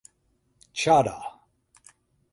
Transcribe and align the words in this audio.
Chadha. 0.73 1.19